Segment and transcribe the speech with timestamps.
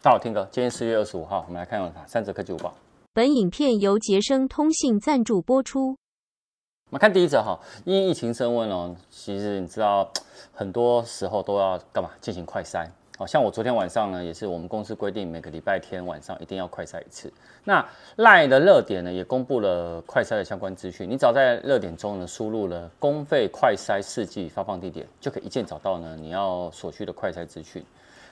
[0.00, 2.72] 大家好，Tim 哥，今天四月二十五号，我们来看看三则科技午报。
[3.12, 5.88] 本影片由杰生通信赞助播出。
[5.88, 10.08] 我们看第一则哈，因疫情升温哦，其实你知道，
[10.52, 12.88] 很多时候都要干嘛进行快筛。
[13.18, 17.32] 好像我昨天晚上呢，也是我们公司规定每个礼拜天晚上一定要快筛一次。
[17.64, 17.84] 那
[18.18, 21.10] LINE 的热点呢，也公布了快筛的相关资讯。
[21.10, 27.84] 你只要在热点中呢，输入了公费快筛试剂发放地点，就可以一键找到呢你要所需的快筛资讯。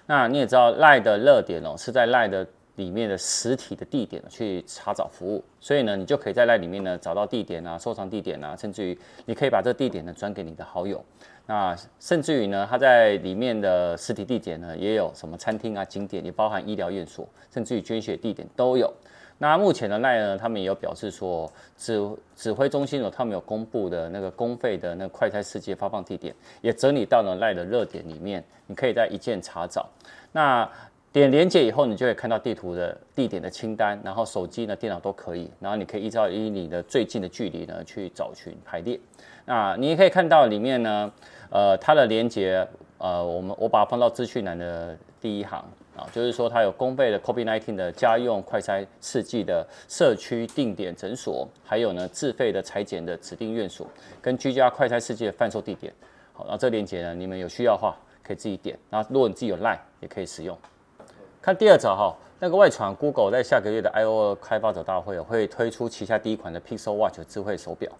[0.07, 2.47] 那你也知道赖的热点哦，是在赖的
[2.77, 11.05] 里面的实体的地点去查找服务，所以呢，你就可以在赖里面呢找到地点啊、收藏地点啊，甚至于你可以把这个地点呢转给你的好友。
[11.47, 18.93] 那甚至于呢，它在里面的实体地点呢，也有什么餐厅啊、景点，也包含医疗院所，甚至于捐血地点都有。
[19.39, 22.01] 那目前的赖呢，他们也有表示说，指
[22.35, 29.87] 指挥中心呢，他们有公布的那个公费的那快餐世界发放地点，也整理到了赖的热点里面，你可以在一键查找。
[30.33, 30.67] 那
[31.13, 38.99] 点连接以后，你就会看到地图的地点的清单，然后手机呢、电脑都可以，然后你可以依照以你的最近的距离呢去找寻排列。
[39.45, 41.13] 那你也可以看到里面呢，
[41.51, 42.67] 呃，它的连接，
[42.99, 45.63] 呃，我们我把它放到资讯栏的第一行。
[45.97, 53.87] 啊，就是说它有公费的 COVID-19 的家用快筛试剂的社区定点诊所，还有呢自费的裁剪的指定院所，
[54.21, 55.93] 跟居家快筛试剂的贩售地点。
[56.35, 58.79] 好，然后这链接呢，你们有需要的话可以自己点。
[58.91, 60.57] 那如果你自己有 LINE 也可以使用。
[61.41, 67.91] 看第二则哈，那个外传 Google 在下个月的 I/O 开发者大会会推出旗下第一款的 Pixel Watch 智慧手表。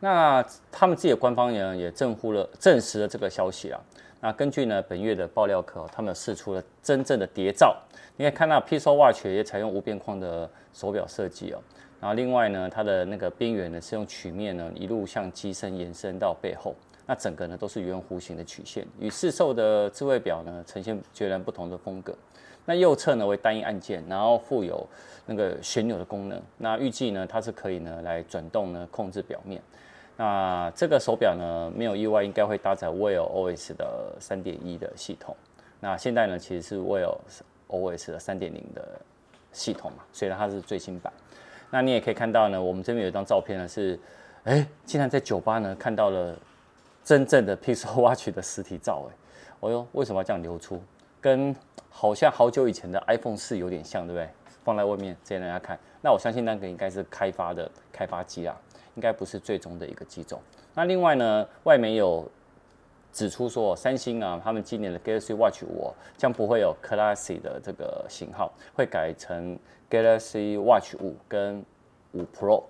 [0.00, 3.80] 那他们自己的官方也也证呼了证实了这个消息啊。
[4.22, 7.76] 那根据呢本月的爆料客，他们试出了真正的谍照。
[8.16, 11.58] 你可以看到 Pixel Watch 也采用无边框的手表设计哦。
[12.00, 16.74] 然后另外呢，它的那个边缘呢是用曲面呢一路向机身延伸到背后，
[17.06, 22.14] 那整个呢都是圆弧形的曲线，与市售的智慧表呢呈现截然不同的风格。
[22.70, 24.86] 那右侧呢为单一按键，然后附有
[25.26, 26.40] 那个旋钮的功能。
[26.56, 29.60] 那预计呢它是可以呢来转动呢控制表面。
[30.16, 35.36] 那这个手表呢，没有意外，应该会搭载 Wear OS 的三点一的系统。
[35.80, 37.12] 那现在呢，其实是 Wear
[37.66, 39.00] OS 的三点零的
[39.50, 41.12] 系统嘛，所以它是最新版。
[41.72, 43.98] 那你也可以看到呢，我们这边有一张照片呢，是，
[44.44, 46.38] 哎，竟然在酒吧呢看到了
[47.02, 49.14] 真正的 Pixel Watch 的实体照， 哎，
[49.58, 50.80] 哦哟，为什么要这样流出？
[51.20, 51.54] 跟
[51.88, 54.28] 好像好久以前的 iPhone 四有点像，对不对？
[54.64, 55.78] 放在外面，给大家看。
[56.02, 58.56] 那我相信那个应该是开发的开发机啊。
[58.96, 60.38] 应该不是最终的一个机种。
[60.74, 62.28] 那另外呢，外媒有
[63.12, 69.56] 指出说，三星啊，他们今年的 Galaxy Watch 五将不会有 Classic 的这个型号，会改成
[69.88, 71.64] Galaxy Watch 五跟
[72.12, 72.64] 五 Pro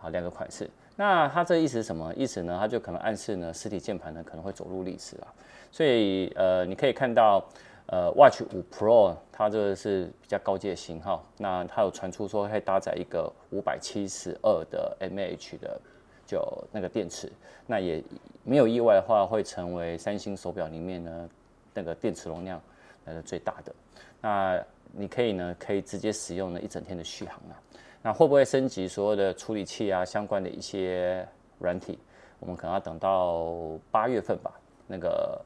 [0.00, 0.68] 啊两个款式。
[0.96, 2.56] 那它这意思是什么意思呢？
[2.58, 5.26] 它就可能暗示呢，实体键盘呢可能会走入历史了。
[5.70, 7.46] 所以呃，你可以看到。
[7.90, 15.80] 呃，Watch 5 Pro 它这个是比较高阶的型号，那它有传出说会搭载一个五百七十二的 mAh 的
[16.26, 17.32] 就那个电池，
[17.66, 18.04] 那也
[18.44, 21.30] 没有意外的话会成为三星手表里面呢
[21.72, 22.60] 那个电池容量
[23.06, 23.74] 呃最大的。
[24.20, 24.62] 那
[24.92, 27.56] 你可以呢可以直接使用呢一整天的续航啊。
[28.02, 31.26] 那会不会升级所有的处理器啊相关的一些
[31.58, 31.98] 软体？
[32.38, 33.56] 我们可能要等到
[33.90, 34.52] 八月份吧，
[34.86, 35.40] 那个。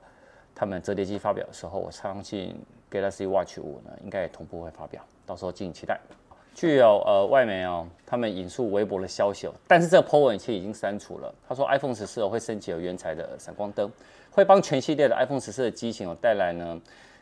[0.55, 2.55] 他们折叠机发表的时候，我相信
[2.91, 5.99] Galaxy Watch 五呢，应该也同步会发表，到时候敬请期待。
[6.55, 11.35] 据有呃外媒哦，他们引述微博的消息哦，但是这个 po 文其实已经删除了。
[11.49, 13.91] 他说 iPhone 十四会升级有原彩的闪光灯，
[14.31, 16.79] 会帮全系列的 iPhone 十四的机型哦带来呢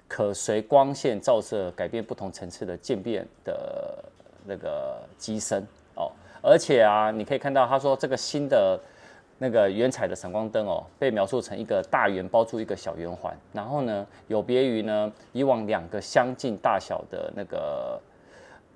[0.08, 4.04] 可随光线照射改变不同层次的渐变的
[4.44, 5.64] 那个机身
[5.94, 6.10] 哦，
[6.42, 8.78] 而且啊，你可以看到他说这个新的。
[9.42, 17.98] 那个原彩的闪光灯哦，被描述成一个大圆包住一个小圆环，然后呢，有别于呢以往两个相近大小的那个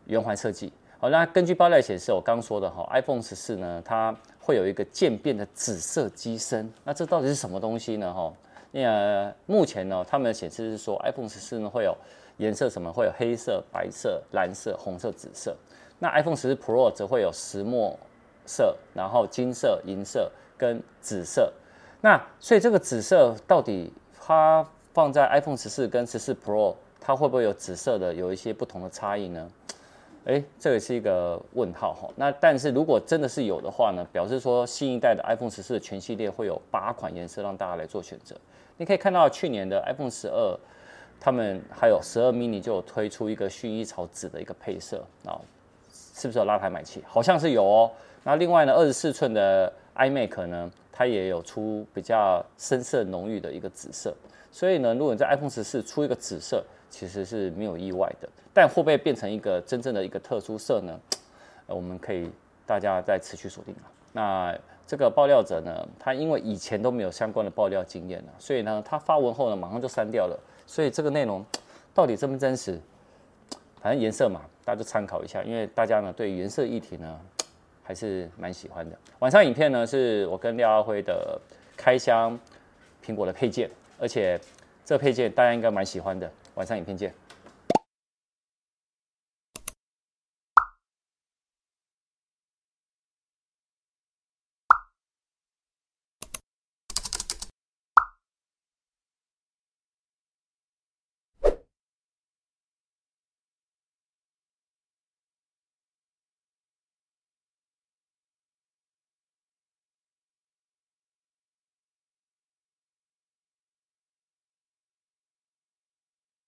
[0.06, 0.72] 圆环设计。
[0.98, 6.72] 好，那根据爆料显示，我刚说的哈，iPhone 十四呢，它会有一个渐变的紫色机身。
[6.82, 8.10] 那这到底是什么东西呢？
[8.10, 8.32] 哈，
[8.70, 11.94] 那目前呢，他们显示是说，iPhone 十四呢会有
[12.38, 12.90] 颜色什么？
[12.90, 15.54] 会有黑色、白色、蓝色、红色、紫色。
[15.98, 17.94] 那 iPhone 十四 Pro 则会有石墨
[18.46, 20.32] 色，然后金色、银色。
[20.64, 21.52] 跟紫色，
[22.00, 29.50] 那所以这个紫色到底它放在 iPhone 十四跟十四 Pro，它会不会有紫色的有一些不同的差异呢？
[30.24, 32.08] 诶，这也是一个问号哈。
[32.16, 38.34] 那但是如果真的是有的话呢，表示说新一代的 iPhone 十四全系列会有八款颜色让大家来做选择。
[38.78, 40.58] 你可以看到去年的 iPhone 十二，
[41.20, 45.36] 他们还有十二 mini 就推出一个薰衣草紫的一个配色啊，
[45.92, 47.04] 是不是有拉抬买气？
[47.06, 47.90] 好像是有哦。
[48.22, 54.14] 那另外呢，二十四寸的 iMac 呢，它也有出比较深色浓郁的一个紫色，
[54.50, 58.28] 所以呢，如果你在 iPhone 十四出一个紫色，其实是没有意外的。
[58.52, 61.00] 但会不会变成一个真正的一个特殊色呢？
[61.66, 62.30] 我们可以
[62.64, 63.74] 大家再持续锁定。
[64.12, 64.56] 那
[64.86, 70.38] 这个爆料者呢，他因为以前都没有相关的爆料经验，所以呢，他发文后呢，马上就删掉了。
[70.66, 71.44] 所以这个内容
[71.92, 72.78] 到底真不真实？
[73.80, 77.20] 反正颜色嘛，大家就参考一下，因为大家呢对颜色议题呢
[77.84, 78.98] 还是蛮喜欢的。
[79.20, 81.40] 晚上影片呢是我跟廖阿辉的
[81.76, 82.36] 开箱
[83.04, 83.70] 苹果的配件，
[84.00, 84.40] 而且
[84.84, 86.28] 这配件大家应该蛮喜欢的。
[86.54, 87.14] 晚上影片见。